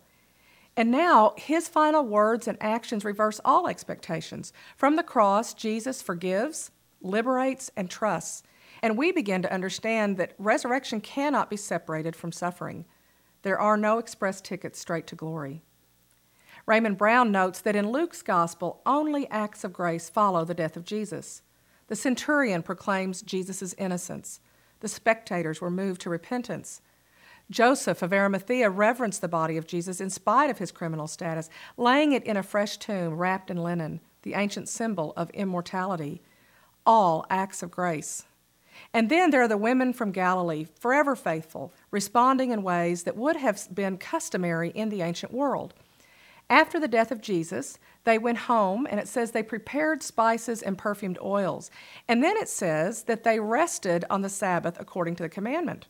And 0.76 0.90
now, 0.90 1.34
his 1.36 1.68
final 1.68 2.04
words 2.04 2.48
and 2.48 2.58
actions 2.60 3.04
reverse 3.04 3.40
all 3.44 3.68
expectations. 3.68 4.52
From 4.76 4.96
the 4.96 5.04
cross, 5.04 5.54
Jesus 5.54 6.02
forgives, 6.02 6.72
liberates, 7.00 7.70
and 7.76 7.88
trusts. 7.88 8.42
And 8.82 8.98
we 8.98 9.12
begin 9.12 9.40
to 9.42 9.52
understand 9.52 10.16
that 10.16 10.34
resurrection 10.36 11.00
cannot 11.00 11.48
be 11.48 11.56
separated 11.56 12.16
from 12.16 12.32
suffering. 12.32 12.84
There 13.42 13.58
are 13.58 13.76
no 13.76 13.98
express 13.98 14.40
tickets 14.40 14.78
straight 14.78 15.06
to 15.08 15.14
glory. 15.14 15.62
Raymond 16.66 16.98
Brown 16.98 17.30
notes 17.30 17.60
that 17.60 17.76
in 17.76 17.90
Luke's 17.90 18.22
gospel, 18.22 18.80
only 18.84 19.28
acts 19.30 19.64
of 19.64 19.72
grace 19.72 20.08
follow 20.08 20.44
the 20.44 20.54
death 20.54 20.76
of 20.76 20.84
Jesus. 20.84 21.42
The 21.88 21.96
centurion 21.96 22.62
proclaims 22.62 23.22
Jesus' 23.22 23.74
innocence. 23.74 24.40
The 24.80 24.88
spectators 24.88 25.60
were 25.60 25.70
moved 25.70 26.00
to 26.02 26.10
repentance. 26.10 26.80
Joseph 27.50 28.02
of 28.02 28.12
Arimathea 28.12 28.70
reverenced 28.70 29.20
the 29.20 29.28
body 29.28 29.56
of 29.56 29.66
Jesus 29.66 30.00
in 30.00 30.10
spite 30.10 30.50
of 30.50 30.58
his 30.58 30.72
criminal 30.72 31.06
status, 31.06 31.50
laying 31.76 32.12
it 32.12 32.24
in 32.24 32.36
a 32.36 32.42
fresh 32.42 32.76
tomb 32.78 33.14
wrapped 33.14 33.50
in 33.50 33.58
linen, 33.58 34.00
the 34.22 34.34
ancient 34.34 34.68
symbol 34.68 35.12
of 35.16 35.30
immortality. 35.30 36.22
All 36.86 37.26
acts 37.30 37.62
of 37.62 37.70
grace. 37.70 38.24
And 38.92 39.08
then 39.08 39.30
there 39.30 39.42
are 39.42 39.48
the 39.48 39.56
women 39.56 39.92
from 39.92 40.10
Galilee, 40.10 40.66
forever 40.78 41.14
faithful, 41.14 41.72
responding 41.90 42.50
in 42.50 42.62
ways 42.62 43.04
that 43.04 43.16
would 43.16 43.36
have 43.36 43.74
been 43.74 43.98
customary 43.98 44.70
in 44.70 44.88
the 44.88 45.02
ancient 45.02 45.32
world. 45.32 45.74
After 46.50 46.78
the 46.78 46.88
death 46.88 47.10
of 47.10 47.22
Jesus, 47.22 47.78
they 48.04 48.18
went 48.18 48.38
home, 48.38 48.86
and 48.90 49.00
it 49.00 49.08
says 49.08 49.30
they 49.30 49.42
prepared 49.42 50.02
spices 50.02 50.60
and 50.60 50.76
perfumed 50.76 51.18
oils. 51.22 51.70
And 52.06 52.22
then 52.22 52.36
it 52.36 52.48
says 52.48 53.04
that 53.04 53.24
they 53.24 53.40
rested 53.40 54.04
on 54.10 54.22
the 54.22 54.28
Sabbath 54.28 54.76
according 54.78 55.16
to 55.16 55.22
the 55.22 55.28
commandment. 55.28 55.86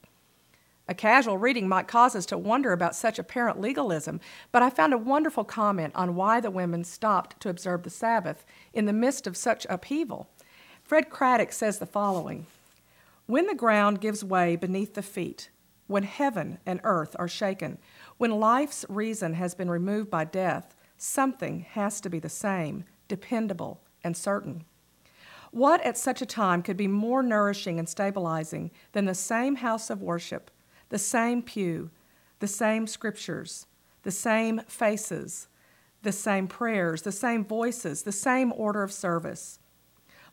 A 0.86 0.94
casual 0.94 1.38
reading 1.38 1.66
might 1.66 1.88
cause 1.88 2.14
us 2.14 2.26
to 2.26 2.36
wonder 2.36 2.72
about 2.72 2.94
such 2.94 3.18
apparent 3.18 3.58
legalism, 3.58 4.20
but 4.52 4.62
I 4.62 4.68
found 4.68 4.92
a 4.92 4.98
wonderful 4.98 5.44
comment 5.44 5.94
on 5.96 6.14
why 6.14 6.40
the 6.40 6.50
women 6.50 6.84
stopped 6.84 7.40
to 7.40 7.48
observe 7.48 7.82
the 7.82 7.90
Sabbath 7.90 8.44
in 8.74 8.84
the 8.84 8.92
midst 8.92 9.26
of 9.26 9.36
such 9.36 9.66
upheaval. 9.70 10.28
Fred 10.82 11.08
Craddock 11.08 11.52
says 11.52 11.78
the 11.78 11.86
following 11.86 12.46
When 13.26 13.46
the 13.46 13.54
ground 13.54 14.02
gives 14.02 14.22
way 14.22 14.56
beneath 14.56 14.92
the 14.92 15.02
feet, 15.02 15.48
when 15.86 16.02
heaven 16.02 16.58
and 16.66 16.80
earth 16.84 17.16
are 17.18 17.28
shaken, 17.28 17.78
when 18.18 18.32
life's 18.32 18.84
reason 18.90 19.34
has 19.34 19.54
been 19.54 19.70
removed 19.70 20.10
by 20.10 20.24
death, 20.24 20.74
something 20.98 21.60
has 21.60 21.98
to 22.02 22.10
be 22.10 22.18
the 22.18 22.28
same, 22.28 22.84
dependable, 23.08 23.80
and 24.02 24.14
certain. 24.14 24.64
What 25.50 25.80
at 25.82 25.96
such 25.96 26.20
a 26.20 26.26
time 26.26 26.62
could 26.62 26.76
be 26.76 26.88
more 26.88 27.22
nourishing 27.22 27.78
and 27.78 27.88
stabilizing 27.88 28.70
than 28.92 29.06
the 29.06 29.14
same 29.14 29.56
house 29.56 29.88
of 29.88 30.02
worship, 30.02 30.50
the 30.94 30.98
same 30.98 31.42
pew, 31.42 31.90
the 32.38 32.46
same 32.46 32.86
scriptures, 32.86 33.66
the 34.04 34.12
same 34.12 34.60
faces, 34.68 35.48
the 36.02 36.12
same 36.12 36.46
prayers, 36.46 37.02
the 37.02 37.10
same 37.10 37.44
voices, 37.44 38.04
the 38.04 38.12
same 38.12 38.52
order 38.52 38.84
of 38.84 38.92
service? 38.92 39.58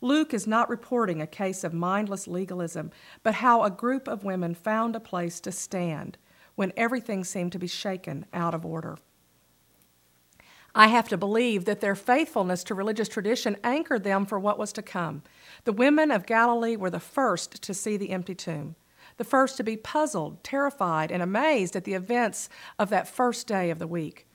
Luke 0.01 0.36
is 0.36 0.46
not 0.46 0.70
reporting 0.70 1.20
a 1.20 1.25
case 1.25 1.63
of 1.63 1.74
mindless 1.74 2.27
legalism, 2.27 2.91
but 3.24 3.34
how 3.34 3.63
a 3.63 3.72
group 3.72 4.08
of 4.08 4.24
women 4.24 4.53
found 4.53 4.96
a 4.96 5.00
place 5.00 5.39
to 5.39 5.51
stand 5.51 6.20
when 6.53 6.72
everything 6.77 7.24
seemed 7.24 7.51
to 7.51 7.58
be 7.58 7.65
shaken 7.65 8.27
out 8.32 8.53
of 8.53 8.63
order. 8.63 9.00
I 10.75 10.89
have 10.89 11.10
to 11.10 11.18
believe 11.18 11.65
that 11.65 11.82
their 11.82 11.96
faithfulness 11.96 12.63
to 12.65 12.75
religious 12.75 13.10
tradition 13.10 13.58
anchored 13.63 14.03
them 14.03 14.27
for 14.27 14.39
what 14.39 14.60
was 14.60 14.72
to 14.74 14.84
come. 14.84 15.24
The 15.63 15.74
women 15.74 16.12
of 16.12 16.27
Galilee 16.27 16.75
were 16.75 16.91
the 16.91 17.00
first 17.00 17.63
to 17.63 17.74
see 17.74 17.98
the 17.98 18.12
empty 18.12 18.36
tomb, 18.36 18.75
the 19.22 19.25
first 19.25 19.56
to 19.56 19.63
be 19.63 19.78
puzzled, 19.78 20.44
terrified, 20.44 21.12
and 21.12 21.22
amazed 21.22 21.75
at 21.75 21.84
the 21.84 21.94
events 21.94 22.50
of 22.80 22.90
that 22.90 23.08
first 23.08 23.46
day 23.46 23.70
of 23.70 23.78
the 23.78 23.86
week. 23.86 24.25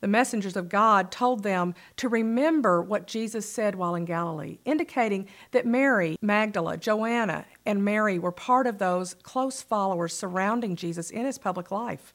The 0.00 0.06
messengers 0.06 0.56
of 0.56 0.68
God 0.68 1.10
told 1.10 1.42
them 1.42 1.74
to 1.96 2.08
remember 2.08 2.80
what 2.80 3.08
Jesus 3.08 3.50
said 3.50 3.74
while 3.74 3.96
in 3.96 4.04
Galilee, 4.04 4.58
indicating 4.64 5.26
that 5.50 5.66
Mary, 5.66 6.16
Magdala, 6.22 6.76
Joanna, 6.76 7.46
and 7.66 7.84
Mary 7.84 8.16
were 8.16 8.30
part 8.30 8.68
of 8.68 8.78
those 8.78 9.14
close 9.24 9.60
followers 9.60 10.14
surrounding 10.14 10.76
Jesus 10.76 11.10
in 11.10 11.26
his 11.26 11.36
public 11.36 11.72
life. 11.72 12.14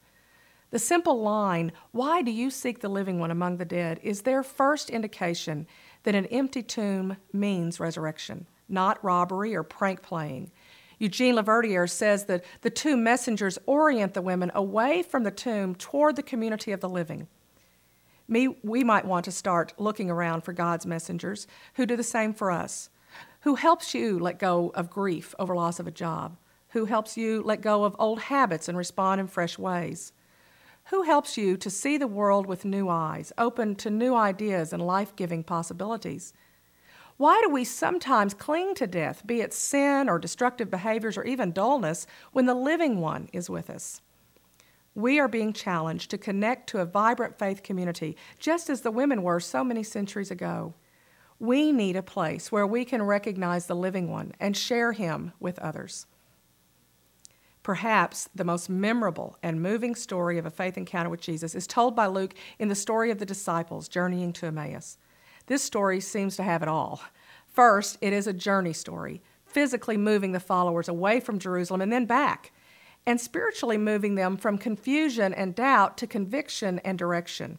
The 0.69 0.79
simple 0.79 1.21
line, 1.21 1.73
Why 1.91 2.21
do 2.21 2.31
you 2.31 2.49
seek 2.49 2.79
the 2.79 2.87
living 2.87 3.19
one 3.19 3.31
among 3.31 3.57
the 3.57 3.65
dead? 3.65 3.99
is 4.01 4.21
their 4.21 4.43
first 4.43 4.89
indication 4.89 5.67
that 6.03 6.15
an 6.15 6.27
empty 6.27 6.63
tomb 6.63 7.17
means 7.33 7.81
resurrection, 7.81 8.47
not 8.69 9.03
robbery 9.03 9.53
or 9.53 9.63
prank 9.63 10.01
playing. 10.01 10.51
Eugene 10.99 11.35
LaVerdiere 11.35 11.87
says 11.87 12.25
that 12.25 12.43
the 12.61 12.69
two 12.69 12.97
messengers 12.97 13.59
orient 13.65 14.13
the 14.13 14.21
women 14.21 14.51
away 14.55 15.03
from 15.03 15.23
the 15.23 15.31
tomb 15.31 15.75
toward 15.75 16.15
the 16.15 16.23
community 16.23 16.71
of 16.71 16.79
the 16.79 16.89
living. 16.89 17.27
Me, 18.27 18.47
we 18.63 18.83
might 18.83 19.05
want 19.05 19.23
to 19.25 19.31
start 19.31 19.73
looking 19.77 20.09
around 20.09 20.41
for 20.43 20.53
God's 20.53 20.85
messengers 20.85 21.47
who 21.75 21.85
do 21.85 21.95
the 21.95 22.03
same 22.03 22.33
for 22.33 22.51
us. 22.51 22.89
Who 23.41 23.55
helps 23.55 23.93
you 23.93 24.19
let 24.19 24.39
go 24.39 24.71
of 24.75 24.89
grief 24.89 25.33
over 25.39 25.55
loss 25.55 25.79
of 25.79 25.87
a 25.87 25.91
job? 25.91 26.35
Who 26.69 26.85
helps 26.85 27.15
you 27.15 27.41
let 27.43 27.61
go 27.61 27.85
of 27.85 27.95
old 27.97 28.19
habits 28.23 28.67
and 28.67 28.77
respond 28.77 29.21
in 29.21 29.27
fresh 29.27 29.57
ways? 29.57 30.11
Who 30.85 31.03
helps 31.03 31.37
you 31.37 31.57
to 31.57 31.69
see 31.69 31.97
the 31.97 32.07
world 32.07 32.45
with 32.45 32.65
new 32.65 32.89
eyes, 32.89 33.31
open 33.37 33.75
to 33.75 33.89
new 33.89 34.15
ideas 34.15 34.73
and 34.73 34.85
life 34.85 35.15
giving 35.15 35.43
possibilities? 35.43 36.33
Why 37.17 37.41
do 37.43 37.49
we 37.49 37.63
sometimes 37.63 38.33
cling 38.33 38.75
to 38.75 38.87
death, 38.87 39.25
be 39.25 39.41
it 39.41 39.53
sin 39.53 40.07
or 40.07 40.19
destructive 40.19 40.69
behaviors 40.69 41.17
or 41.17 41.23
even 41.23 41.51
dullness, 41.51 42.07
when 42.31 42.45
the 42.45 42.53
living 42.53 43.01
one 43.01 43.27
is 43.33 43.49
with 43.49 43.69
us? 43.69 44.01
we 44.97 45.19
are 45.19 45.27
being 45.27 45.53
challenged 45.53 46.09
to 46.09 46.17
connect 46.17 46.67
to 46.67 46.79
a 46.79 46.85
vibrant 46.85 47.37
faith 47.37 47.61
community, 47.61 48.17
just 48.39 48.67
as 48.67 48.81
the 48.81 48.89
women 48.89 49.21
were 49.21 49.39
so 49.39 49.63
many 49.63 49.83
centuries 49.83 50.31
ago. 50.31 50.73
We 51.39 51.71
need 51.71 51.95
a 51.95 52.01
place 52.01 52.51
where 52.51 52.65
we 52.65 52.83
can 52.83 53.03
recognize 53.03 53.67
the 53.67 53.75
living 53.75 54.09
one 54.09 54.33
and 54.39 54.57
share 54.57 54.93
him 54.93 55.33
with 55.39 55.59
others. 55.59 56.07
Perhaps 57.61 58.27
the 58.33 58.43
most 58.43 58.71
memorable 58.71 59.37
and 59.43 59.61
moving 59.61 59.93
story 59.93 60.39
of 60.39 60.47
a 60.47 60.49
faith 60.49 60.79
encounter 60.79 61.11
with 61.11 61.21
Jesus 61.21 61.53
is 61.53 61.67
told 61.67 61.95
by 61.95 62.07
Luke 62.07 62.33
in 62.57 62.67
the 62.67 62.73
story 62.73 63.11
of 63.11 63.19
the 63.19 63.25
disciples 63.25 63.87
journeying 63.87 64.33
to 64.33 64.47
Emmaus. 64.47 64.97
This 65.47 65.63
story 65.63 65.99
seems 65.99 66.35
to 66.37 66.43
have 66.43 66.61
it 66.61 66.67
all. 66.67 67.01
First, 67.47 67.97
it 68.01 68.13
is 68.13 68.27
a 68.27 68.33
journey 68.33 68.73
story, 68.73 69.21
physically 69.45 69.97
moving 69.97 70.31
the 70.31 70.39
followers 70.39 70.87
away 70.87 71.19
from 71.19 71.39
Jerusalem 71.39 71.81
and 71.81 71.91
then 71.91 72.05
back 72.05 72.51
and 73.07 73.21
spiritually 73.21 73.77
moving 73.77 74.15
them 74.15 74.35
from 74.35 74.57
confusion 74.57 75.33
and 75.33 75.55
doubt 75.55 75.97
to 75.97 76.05
conviction 76.05 76.77
and 76.79 76.99
direction. 76.99 77.57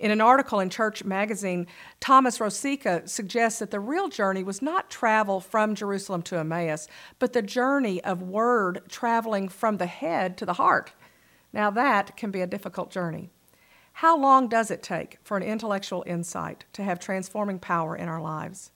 In 0.00 0.10
an 0.10 0.20
article 0.20 0.58
in 0.58 0.68
Church 0.68 1.04
Magazine, 1.04 1.68
Thomas 2.00 2.38
Rosica 2.38 3.08
suggests 3.08 3.60
that 3.60 3.70
the 3.70 3.80
real 3.80 4.08
journey 4.08 4.42
was 4.42 4.60
not 4.60 4.90
travel 4.90 5.40
from 5.40 5.76
Jerusalem 5.76 6.20
to 6.22 6.38
Emmaus, 6.38 6.88
but 7.18 7.32
the 7.32 7.40
journey 7.40 8.02
of 8.04 8.20
word 8.20 8.82
traveling 8.88 9.48
from 9.48 9.78
the 9.78 9.86
head 9.86 10.36
to 10.36 10.44
the 10.44 10.54
heart. 10.54 10.92
Now, 11.52 11.70
that 11.70 12.16
can 12.16 12.30
be 12.30 12.42
a 12.42 12.46
difficult 12.46 12.90
journey. 12.90 13.30
How 14.00 14.14
long 14.14 14.48
does 14.48 14.70
it 14.70 14.82
take 14.82 15.16
for 15.24 15.38
an 15.38 15.42
intellectual 15.42 16.04
insight 16.06 16.66
to 16.74 16.82
have 16.82 16.98
transforming 16.98 17.58
power 17.58 17.96
in 17.96 18.10
our 18.10 18.20
lives? 18.20 18.70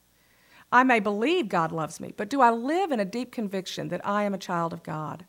I 0.73 0.83
may 0.83 0.99
believe 0.99 1.51
God 1.51 1.73
loves 1.73 2.01
me, 2.01 2.15
but 2.17 2.31
do 2.31 2.41
I 2.41 2.49
live 2.49 2.91
in 2.91 3.01
a 3.01 3.05
deep 3.05 3.31
conviction 3.31 3.89
that 3.89 4.01
I 4.03 4.23
am 4.23 4.33
a 4.33 4.39
child 4.39 4.73
of 4.73 4.83
God? 4.83 5.27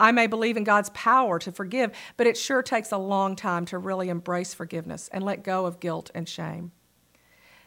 I 0.00 0.12
may 0.12 0.28
believe 0.28 0.56
in 0.56 0.64
God's 0.64 0.88
power 0.94 1.38
to 1.40 1.52
forgive, 1.52 1.92
but 2.16 2.26
it 2.26 2.38
sure 2.38 2.62
takes 2.62 2.90
a 2.90 2.96
long 2.96 3.36
time 3.36 3.66
to 3.66 3.76
really 3.76 4.08
embrace 4.08 4.54
forgiveness 4.54 5.10
and 5.12 5.22
let 5.22 5.44
go 5.44 5.66
of 5.66 5.78
guilt 5.78 6.10
and 6.14 6.26
shame. 6.26 6.72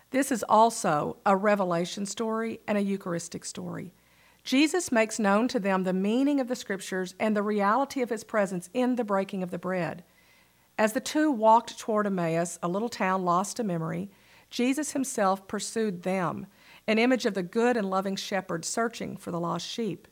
This 0.09 0.31
is 0.31 0.43
also 0.49 1.17
a 1.27 1.35
revelation 1.35 2.07
story 2.07 2.59
and 2.67 2.75
a 2.75 2.81
Eucharistic 2.81 3.45
story. 3.45 3.93
Jesus 4.43 4.91
makes 4.91 5.19
known 5.19 5.47
to 5.49 5.59
them 5.59 5.83
the 5.83 5.93
meaning 5.93 6.39
of 6.39 6.47
the 6.47 6.55
scriptures 6.55 7.13
and 7.19 7.37
the 7.37 7.43
reality 7.43 8.01
of 8.01 8.09
his 8.09 8.23
presence 8.23 8.67
in 8.73 8.95
the 8.95 9.03
breaking 9.03 9.43
of 9.43 9.51
the 9.51 9.59
bread. 9.59 10.03
As 10.77 10.93
the 10.93 10.99
two 10.99 11.31
walked 11.31 11.77
toward 11.77 12.07
Emmaus, 12.07 12.57
a 12.63 12.67
little 12.67 12.89
town 12.89 13.23
lost 13.23 13.57
to 13.57 13.63
memory, 13.63 14.09
Jesus 14.49 14.91
himself 14.91 15.47
pursued 15.47 16.03
them, 16.03 16.47
an 16.87 16.97
image 16.97 17.25
of 17.25 17.33
the 17.33 17.43
good 17.43 17.77
and 17.77 17.89
loving 17.89 18.15
shepherd 18.15 18.65
searching 18.65 19.15
for 19.15 19.31
the 19.31 19.39
lost 19.39 19.67
sheep. 19.67 20.07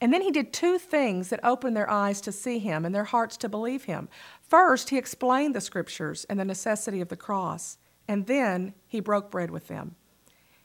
And 0.00 0.12
then 0.12 0.22
he 0.22 0.30
did 0.30 0.52
two 0.52 0.78
things 0.78 1.28
that 1.28 1.40
opened 1.42 1.76
their 1.76 1.90
eyes 1.90 2.20
to 2.22 2.32
see 2.32 2.60
him 2.60 2.84
and 2.84 2.94
their 2.94 3.04
hearts 3.04 3.36
to 3.38 3.48
believe 3.48 3.84
him. 3.84 4.08
First, 4.40 4.90
he 4.90 4.96
explained 4.96 5.54
the 5.54 5.60
scriptures 5.60 6.24
and 6.30 6.38
the 6.38 6.44
necessity 6.44 7.00
of 7.00 7.08
the 7.08 7.16
cross, 7.16 7.78
and 8.06 8.26
then 8.26 8.74
he 8.86 9.00
broke 9.00 9.30
bread 9.30 9.50
with 9.50 9.68
them. 9.68 9.96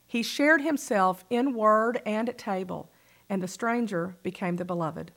He 0.06 0.22
shared 0.22 0.62
himself 0.62 1.26
in 1.30 1.56
word 1.56 2.02
and 2.06 2.30
at 2.30 2.38
table, 2.38 2.92
and 3.28 3.42
the 3.42 3.48
stranger 3.48 4.16
became 4.22 4.58
the 4.58 4.66
beloved. 4.66 5.12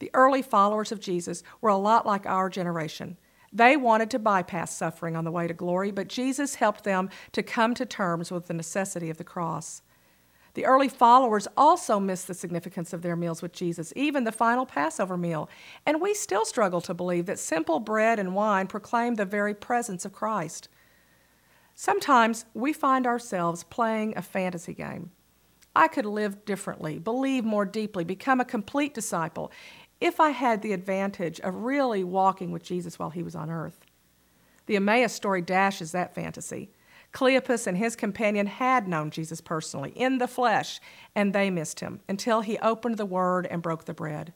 The 0.00 0.10
early 0.12 0.42
followers 0.42 0.90
of 0.90 1.00
Jesus 1.00 1.42
were 1.60 1.70
a 1.70 1.76
lot 1.76 2.04
like 2.04 2.26
our 2.26 2.48
generation. 2.48 3.16
They 3.52 3.76
wanted 3.76 4.10
to 4.10 4.18
bypass 4.18 4.74
suffering 4.74 5.16
on 5.16 5.24
the 5.24 5.30
way 5.30 5.46
to 5.46 5.54
glory, 5.54 5.90
but 5.90 6.08
Jesus 6.08 6.56
helped 6.56 6.84
them 6.84 7.10
to 7.32 7.42
come 7.42 7.74
to 7.74 7.86
terms 7.86 8.30
with 8.30 8.46
the 8.46 8.54
necessity 8.54 9.10
of 9.10 9.18
the 9.18 9.24
cross. 9.24 9.82
The 10.54 10.66
early 10.66 10.88
followers 10.88 11.46
also 11.56 12.00
missed 12.00 12.26
the 12.26 12.34
significance 12.34 12.92
of 12.92 13.02
their 13.02 13.16
meals 13.16 13.42
with 13.42 13.52
Jesus, 13.52 13.92
even 13.94 14.24
the 14.24 14.32
final 14.32 14.66
Passover 14.66 15.16
meal. 15.16 15.48
And 15.86 16.00
we 16.00 16.14
still 16.14 16.44
struggle 16.44 16.80
to 16.82 16.94
believe 16.94 17.26
that 17.26 17.38
simple 17.38 17.78
bread 17.78 18.18
and 18.18 18.34
wine 18.34 18.66
proclaim 18.66 19.14
the 19.14 19.24
very 19.24 19.54
presence 19.54 20.04
of 20.04 20.12
Christ. 20.12 20.68
Sometimes 21.74 22.46
we 22.52 22.72
find 22.72 23.06
ourselves 23.06 23.64
playing 23.64 24.14
a 24.16 24.22
fantasy 24.22 24.74
game. 24.74 25.10
I 25.74 25.86
could 25.86 26.04
live 26.04 26.44
differently, 26.44 26.98
believe 26.98 27.44
more 27.44 27.64
deeply, 27.64 28.02
become 28.02 28.40
a 28.40 28.44
complete 28.44 28.92
disciple 28.92 29.52
if 30.00 30.18
I 30.18 30.30
had 30.30 30.62
the 30.62 30.72
advantage 30.72 31.40
of 31.40 31.54
really 31.54 32.02
walking 32.02 32.52
with 32.52 32.62
Jesus 32.62 32.98
while 32.98 33.10
he 33.10 33.22
was 33.22 33.34
on 33.34 33.50
earth. 33.50 33.80
The 34.66 34.76
Emmaus 34.76 35.12
story 35.12 35.42
dashes 35.42 35.92
that 35.92 36.14
fantasy. 36.14 36.70
Cleopas 37.12 37.66
and 37.66 37.76
his 37.76 37.96
companion 37.96 38.46
had 38.46 38.86
known 38.86 39.10
Jesus 39.10 39.40
personally, 39.40 39.90
in 39.96 40.18
the 40.18 40.28
flesh, 40.28 40.80
and 41.14 41.32
they 41.32 41.50
missed 41.50 41.80
him 41.80 42.00
until 42.08 42.40
he 42.40 42.56
opened 42.58 42.96
the 42.96 43.06
Word 43.06 43.46
and 43.50 43.62
broke 43.62 43.84
the 43.84 43.94
bread. 43.94 44.32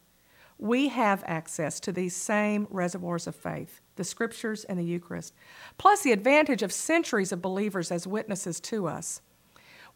We 0.59 0.89
have 0.89 1.23
access 1.27 1.79
to 1.81 1.93
these 1.93 2.17
same 2.17 2.67
reservoirs 2.71 3.27
of 3.27 3.37
faith, 3.37 3.81
the 3.97 4.05
Scriptures 4.05 4.65
and 4.65 4.79
the 4.79 4.85
Eucharist, 4.85 5.35
plus 5.79 6.03
the 6.03 6.13
advantage 6.13 6.63
of 6.63 6.73
centuries 6.73 7.33
of 7.33 7.43
believers 7.43 7.93
as 7.93 8.07
witnesses 8.07 8.61
to 8.61 8.87
us. 8.89 9.21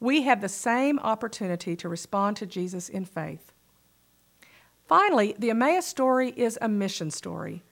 We 0.01 0.23
have 0.23 0.41
the 0.41 0.49
same 0.49 0.99
opportunity 1.01 1.75
to 1.77 1.89
respond 1.89 2.37
to 2.37 2.47
Jesus 2.47 2.89
in 2.89 3.05
faith. 3.05 3.53
Finally, 4.89 5.35
the 5.39 5.51
Emmaus 5.51 5.87
story 5.87 6.33
is 6.35 6.59
a 6.63 6.69
mission 6.69 7.11
story. 7.11 7.63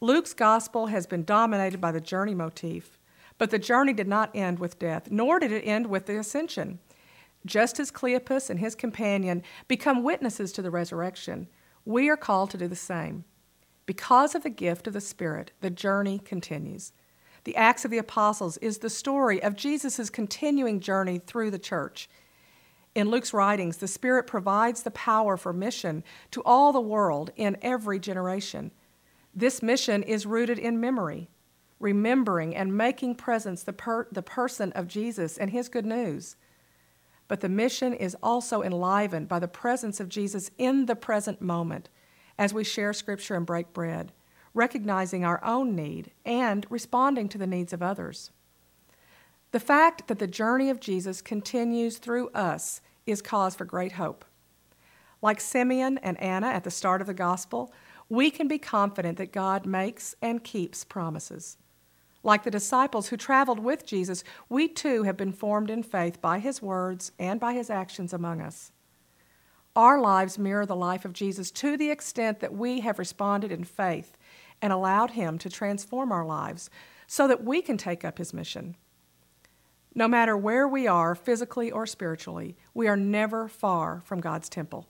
Luke's 0.00 0.34
gospel 0.34 0.88
has 0.88 1.06
been 1.06 1.24
dominated 1.24 1.80
by 1.80 1.92
the 1.92 2.00
journey 2.00 2.34
motif. 2.34 2.98
But 3.38 3.50
the 3.50 3.58
journey 3.58 3.92
did 3.92 4.08
not 4.08 4.30
end 4.34 4.58
with 4.58 4.78
death, 4.78 5.10
nor 5.10 5.38
did 5.38 5.52
it 5.52 5.62
end 5.62 5.86
with 5.86 6.06
the 6.06 6.18
ascension. 6.18 6.80
Just 7.46 7.78
as 7.78 7.90
Cleopas 7.90 8.50
and 8.50 8.58
his 8.58 8.74
companion 8.74 9.42
become 9.68 10.02
witnesses 10.02 10.52
to 10.52 10.62
the 10.62 10.70
resurrection, 10.70 11.46
we 11.84 12.08
are 12.08 12.16
called 12.16 12.50
to 12.50 12.58
do 12.58 12.68
the 12.68 12.76
same. 12.76 13.24
Because 13.86 14.34
of 14.34 14.42
the 14.42 14.50
gift 14.50 14.86
of 14.86 14.94
the 14.94 15.00
Spirit, 15.00 15.52
the 15.60 15.70
journey 15.70 16.18
continues. 16.18 16.92
The 17.44 17.56
Acts 17.56 17.84
of 17.84 17.90
the 17.90 17.98
Apostles 17.98 18.56
is 18.58 18.78
the 18.78 18.90
story 18.90 19.42
of 19.42 19.56
Jesus' 19.56 20.10
continuing 20.10 20.80
journey 20.80 21.18
through 21.18 21.50
the 21.50 21.58
church. 21.58 22.08
In 22.94 23.10
Luke's 23.10 23.34
writings, 23.34 23.78
the 23.78 23.88
Spirit 23.88 24.26
provides 24.26 24.82
the 24.82 24.90
power 24.92 25.36
for 25.36 25.52
mission 25.52 26.04
to 26.30 26.42
all 26.44 26.72
the 26.72 26.80
world 26.80 27.30
in 27.34 27.56
every 27.60 27.98
generation. 27.98 28.70
This 29.34 29.62
mission 29.62 30.04
is 30.04 30.26
rooted 30.26 30.60
in 30.60 30.80
memory, 30.80 31.28
remembering 31.80 32.54
and 32.54 32.76
making 32.76 33.16
presence 33.16 33.64
the, 33.64 33.72
per- 33.72 34.06
the 34.12 34.22
person 34.22 34.70
of 34.72 34.86
Jesus 34.86 35.36
and 35.36 35.50
his 35.50 35.68
good 35.68 35.84
news. 35.84 36.36
But 37.26 37.40
the 37.40 37.48
mission 37.48 37.94
is 37.94 38.16
also 38.22 38.62
enlivened 38.62 39.28
by 39.28 39.40
the 39.40 39.48
presence 39.48 39.98
of 39.98 40.08
Jesus 40.08 40.52
in 40.56 40.86
the 40.86 40.94
present 40.94 41.40
moment 41.40 41.88
as 42.38 42.54
we 42.54 42.62
share 42.62 42.92
Scripture 42.92 43.34
and 43.34 43.46
break 43.46 43.72
bread, 43.72 44.12
recognizing 44.52 45.24
our 45.24 45.42
own 45.44 45.74
need 45.74 46.12
and 46.24 46.64
responding 46.70 47.28
to 47.30 47.38
the 47.38 47.46
needs 47.46 47.72
of 47.72 47.82
others. 47.82 48.30
The 49.54 49.60
fact 49.60 50.08
that 50.08 50.18
the 50.18 50.26
journey 50.26 50.68
of 50.68 50.80
Jesus 50.80 51.22
continues 51.22 51.98
through 51.98 52.30
us 52.30 52.80
is 53.06 53.22
cause 53.22 53.54
for 53.54 53.64
great 53.64 53.92
hope. 53.92 54.24
Like 55.22 55.40
Simeon 55.40 55.96
and 55.98 56.20
Anna 56.20 56.48
at 56.48 56.64
the 56.64 56.72
start 56.72 57.00
of 57.00 57.06
the 57.06 57.14
gospel, 57.14 57.72
we 58.08 58.32
can 58.32 58.48
be 58.48 58.58
confident 58.58 59.16
that 59.18 59.30
God 59.30 59.64
makes 59.64 60.16
and 60.20 60.42
keeps 60.42 60.82
promises. 60.82 61.56
Like 62.24 62.42
the 62.42 62.50
disciples 62.50 63.10
who 63.10 63.16
traveled 63.16 63.60
with 63.60 63.86
Jesus, 63.86 64.24
we 64.48 64.66
too 64.66 65.04
have 65.04 65.16
been 65.16 65.32
formed 65.32 65.70
in 65.70 65.84
faith 65.84 66.20
by 66.20 66.40
his 66.40 66.60
words 66.60 67.12
and 67.20 67.38
by 67.38 67.52
his 67.52 67.70
actions 67.70 68.12
among 68.12 68.40
us. 68.40 68.72
Our 69.76 70.00
lives 70.00 70.36
mirror 70.36 70.66
the 70.66 70.74
life 70.74 71.04
of 71.04 71.12
Jesus 71.12 71.52
to 71.52 71.76
the 71.76 71.92
extent 71.92 72.40
that 72.40 72.54
we 72.54 72.80
have 72.80 72.98
responded 72.98 73.52
in 73.52 73.62
faith 73.62 74.16
and 74.60 74.72
allowed 74.72 75.12
him 75.12 75.38
to 75.38 75.48
transform 75.48 76.10
our 76.10 76.26
lives 76.26 76.70
so 77.06 77.28
that 77.28 77.44
we 77.44 77.62
can 77.62 77.78
take 77.78 78.04
up 78.04 78.18
his 78.18 78.34
mission. 78.34 78.74
No 79.94 80.08
matter 80.08 80.36
where 80.36 80.66
we 80.66 80.86
are, 80.86 81.14
physically 81.14 81.70
or 81.70 81.86
spiritually, 81.86 82.56
we 82.74 82.88
are 82.88 82.96
never 82.96 83.48
far 83.48 84.02
from 84.04 84.20
God's 84.20 84.48
temple. 84.48 84.86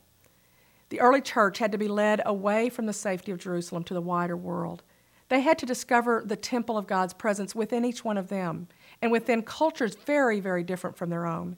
The 0.89 0.99
early 0.99 1.21
church 1.21 1.59
had 1.59 1.71
to 1.71 1.77
be 1.77 1.87
led 1.87 2.21
away 2.25 2.69
from 2.69 2.87
the 2.87 2.93
safety 2.93 3.31
of 3.31 3.37
Jerusalem 3.37 3.83
to 3.85 3.93
the 3.93 4.01
wider 4.01 4.35
world. 4.35 4.81
They 5.29 5.41
had 5.41 5.57
to 5.59 5.65
discover 5.65 6.23
the 6.25 6.35
temple 6.35 6.77
of 6.77 6.87
God's 6.87 7.13
presence 7.13 7.55
within 7.55 7.85
each 7.85 8.03
one 8.03 8.17
of 8.17 8.29
them 8.29 8.67
and 9.01 9.11
within 9.11 9.41
cultures 9.41 9.95
very, 9.95 10.39
very 10.39 10.63
different 10.63 10.95
from 10.95 11.09
their 11.09 11.25
own. 11.25 11.57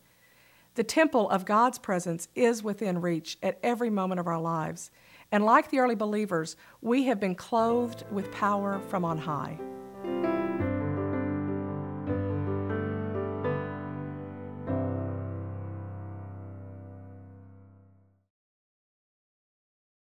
The 0.75 0.83
temple 0.83 1.29
of 1.29 1.45
God's 1.45 1.77
presence 1.77 2.27
is 2.36 2.63
within 2.63 3.01
reach 3.01 3.38
at 3.41 3.60
every 3.63 3.89
moment 3.89 4.19
of 4.19 4.27
our 4.27 4.39
lives. 4.39 4.91
And 5.31 5.43
like 5.43 5.69
the 5.69 5.79
early 5.79 5.95
believers, 5.95 6.55
we 6.81 7.03
have 7.05 7.19
been 7.19 7.36
clothed 7.36 8.03
with 8.12 8.31
power 8.31 8.79
from 8.88 9.03
on 9.03 9.17
high. 9.17 9.57